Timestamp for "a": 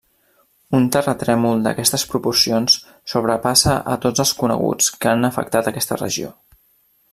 3.93-3.99